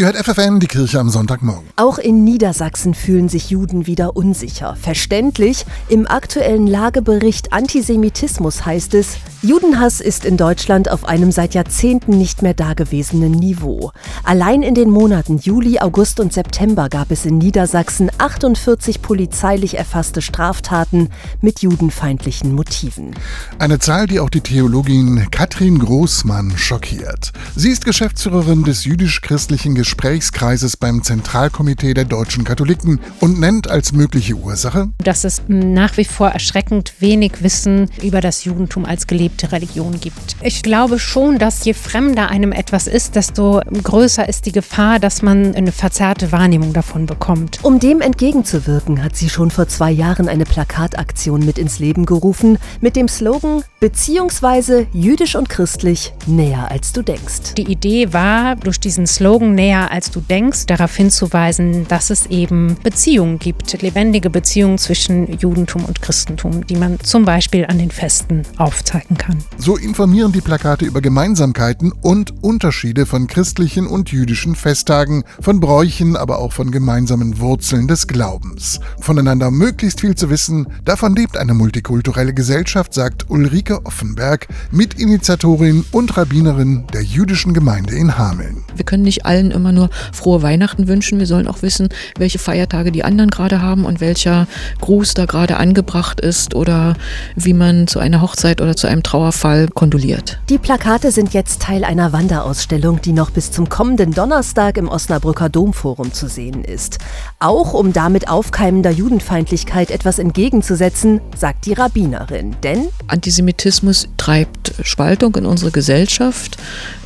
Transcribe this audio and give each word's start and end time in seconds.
Ihr 0.00 0.06
hört 0.06 0.16
FFN, 0.16 0.60
die 0.60 0.66
Kirche 0.66 0.98
am 0.98 1.10
Sonntagmorgen. 1.10 1.68
Auch 1.76 1.98
in 1.98 2.24
Niedersachsen 2.24 2.94
fühlen 2.94 3.28
sich 3.28 3.50
Juden 3.50 3.86
wieder 3.86 4.16
unsicher. 4.16 4.74
Verständlich, 4.80 5.66
im 5.90 6.06
aktuellen 6.06 6.66
Lagebericht 6.66 7.52
Antisemitismus 7.52 8.64
heißt 8.64 8.94
es, 8.94 9.18
Judenhass 9.42 10.00
ist 10.00 10.24
in 10.24 10.38
Deutschland 10.38 10.90
auf 10.90 11.06
einem 11.06 11.32
seit 11.32 11.54
Jahrzehnten 11.54 12.16
nicht 12.16 12.40
mehr 12.40 12.54
dagewesenen 12.54 13.32
Niveau. 13.32 13.90
Allein 14.22 14.62
in 14.62 14.74
den 14.74 14.90
Monaten 14.90 15.38
Juli, 15.38 15.78
August 15.80 16.20
und 16.20 16.32
September 16.32 16.88
gab 16.88 17.10
es 17.10 17.26
in 17.26 17.36
Niedersachsen 17.36 18.10
48 18.16 19.02
polizeilich 19.02 19.76
erfasste 19.76 20.22
Straftaten 20.22 21.08
mit 21.42 21.60
judenfeindlichen 21.60 22.54
Motiven. 22.54 23.14
Eine 23.58 23.78
Zahl, 23.78 24.06
die 24.06 24.20
auch 24.20 24.30
die 24.30 24.42
Theologin 24.42 25.26
Katrin 25.30 25.78
Großmann 25.78 26.56
schockiert. 26.56 27.32
Sie 27.56 27.70
ist 27.70 27.84
Geschäftsführerin 27.86 28.64
des 28.64 28.84
jüdisch-christlichen 28.84 29.74
Gesprächskreises 29.90 30.76
beim 30.76 31.02
Zentralkomitee 31.02 31.94
der 31.94 32.04
deutschen 32.04 32.44
Katholiken 32.44 33.00
und 33.20 33.40
nennt 33.40 33.68
als 33.68 33.92
mögliche 33.92 34.34
Ursache, 34.34 34.90
dass 34.98 35.24
es 35.24 35.42
nach 35.48 35.96
wie 35.96 36.04
vor 36.04 36.28
erschreckend 36.28 36.94
wenig 37.00 37.42
Wissen 37.42 37.90
über 38.02 38.20
das 38.20 38.44
Judentum 38.44 38.84
als 38.84 39.06
gelebte 39.06 39.20
gelebte 39.30 39.52
Religion 39.52 40.00
gibt. 40.00 40.36
Ich 40.42 40.62
glaube 40.62 40.98
schon, 40.98 41.38
dass 41.38 41.64
je 41.64 41.74
fremder 41.74 42.28
einem 42.28 42.52
etwas 42.52 42.86
ist, 42.86 43.16
desto 43.16 43.60
größer 43.82 44.28
ist 44.28 44.46
die 44.46 44.52
Gefahr, 44.52 44.98
dass 44.98 45.22
man 45.22 45.54
eine 45.54 45.72
verzerrte 45.72 46.32
Wahrnehmung 46.32 46.72
davon 46.72 47.06
bekommt. 47.06 47.58
Um 47.62 47.80
dem 47.80 48.00
entgegenzuwirken, 48.00 49.02
hat 49.02 49.16
sie 49.16 49.28
schon 49.28 49.50
vor 49.50 49.68
zwei 49.68 49.90
Jahren 49.90 50.28
eine 50.28 50.44
Plakataktion 50.44 51.44
mit 51.44 51.58
ins 51.58 51.78
Leben 51.78 52.06
gerufen 52.06 52.58
mit 52.80 52.96
dem 52.96 53.08
Slogan 53.08 53.62
beziehungsweise 53.80 54.86
jüdisch 54.92 55.36
und 55.36 55.48
christlich 55.48 56.12
näher 56.26 56.70
als 56.70 56.92
du 56.92 57.02
denkst. 57.02 57.54
Die 57.56 57.70
Idee 57.70 58.12
war, 58.12 58.56
durch 58.56 58.78
diesen 58.78 59.06
Slogan 59.06 59.54
näher 59.54 59.79
als 59.86 60.10
du 60.10 60.20
denkst, 60.20 60.66
darauf 60.66 60.94
hinzuweisen, 60.94 61.86
dass 61.88 62.10
es 62.10 62.26
eben 62.26 62.76
Beziehungen 62.82 63.38
gibt, 63.38 63.80
lebendige 63.82 64.30
Beziehungen 64.30 64.78
zwischen 64.78 65.38
Judentum 65.38 65.84
und 65.84 66.02
Christentum, 66.02 66.66
die 66.66 66.76
man 66.76 66.98
zum 67.00 67.24
Beispiel 67.24 67.66
an 67.66 67.78
den 67.78 67.90
Festen 67.90 68.42
aufzeigen 68.58 69.16
kann. 69.16 69.38
So 69.58 69.76
informieren 69.76 70.32
die 70.32 70.40
Plakate 70.40 70.84
über 70.84 71.00
Gemeinsamkeiten 71.00 71.92
und 71.92 72.42
Unterschiede 72.42 73.06
von 73.06 73.26
christlichen 73.26 73.86
und 73.86 74.10
jüdischen 74.10 74.54
Festtagen, 74.54 75.24
von 75.40 75.60
Bräuchen, 75.60 76.16
aber 76.16 76.38
auch 76.38 76.52
von 76.52 76.70
gemeinsamen 76.70 77.38
Wurzeln 77.38 77.88
des 77.88 78.06
Glaubens. 78.06 78.80
Voneinander 79.00 79.50
möglichst 79.50 80.00
viel 80.00 80.14
zu 80.14 80.30
wissen, 80.30 80.66
davon 80.84 81.14
lebt 81.14 81.36
eine 81.36 81.54
multikulturelle 81.54 82.34
Gesellschaft, 82.34 82.94
sagt 82.94 83.30
Ulrike 83.30 83.84
Offenberg, 83.84 84.48
Mitinitiatorin 84.70 85.84
und 85.92 86.16
Rabbinerin 86.16 86.86
der 86.92 87.02
jüdischen 87.02 87.54
Gemeinde 87.54 87.94
in 87.94 88.16
Hameln. 88.16 88.64
Wir 88.74 88.84
können 88.84 89.02
nicht 89.02 89.26
allen 89.26 89.50
immer 89.60 89.72
nur 89.72 89.90
frohe 90.12 90.42
Weihnachten 90.42 90.88
wünschen, 90.88 91.18
wir 91.18 91.26
sollen 91.26 91.46
auch 91.46 91.62
wissen, 91.62 91.88
welche 92.18 92.38
Feiertage 92.38 92.90
die 92.90 93.04
anderen 93.04 93.30
gerade 93.30 93.62
haben 93.62 93.84
und 93.84 94.00
welcher 94.00 94.46
Gruß 94.80 95.14
da 95.14 95.26
gerade 95.26 95.58
angebracht 95.58 96.20
ist 96.20 96.54
oder 96.54 96.94
wie 97.36 97.52
man 97.52 97.86
zu 97.86 97.98
einer 97.98 98.22
Hochzeit 98.22 98.60
oder 98.60 98.74
zu 98.74 98.86
einem 98.86 99.02
Trauerfall 99.02 99.68
kondoliert. 99.68 100.40
Die 100.48 100.58
Plakate 100.58 101.12
sind 101.12 101.34
jetzt 101.34 101.62
Teil 101.62 101.84
einer 101.84 102.12
Wanderausstellung, 102.12 103.00
die 103.02 103.12
noch 103.12 103.30
bis 103.30 103.52
zum 103.52 103.68
kommenden 103.68 104.12
Donnerstag 104.12 104.76
im 104.78 104.88
Osnabrücker 104.88 105.48
Domforum 105.48 106.12
zu 106.12 106.28
sehen 106.28 106.64
ist. 106.64 106.98
Auch 107.38 107.74
um 107.74 107.92
damit 107.92 108.28
aufkeimender 108.28 108.90
Judenfeindlichkeit 108.90 109.90
etwas 109.90 110.18
entgegenzusetzen, 110.18 111.20
sagt 111.36 111.66
die 111.66 111.74
Rabbinerin. 111.74 112.56
Denn 112.62 112.88
Antisemitismus 113.06 114.08
treibt 114.16 114.74
Spaltung 114.82 115.34
in 115.36 115.46
unsere 115.46 115.70
Gesellschaft, 115.70 116.56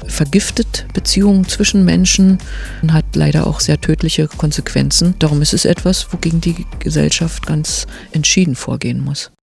vergiftet 0.06 0.86
Beziehungen 0.92 1.48
zwischen 1.48 1.84
Menschen 1.84 2.38
und 2.82 2.92
hat 2.92 3.04
leider 3.14 3.46
auch 3.46 3.60
sehr 3.60 3.80
tödliche 3.80 4.28
Konsequenzen. 4.28 5.14
Darum 5.18 5.42
ist 5.42 5.54
es 5.54 5.64
etwas, 5.64 6.12
wogegen 6.12 6.40
die 6.40 6.66
Gesellschaft 6.78 7.46
ganz 7.46 7.86
entschieden 8.12 8.54
vorgehen 8.54 9.00
muss. 9.00 9.30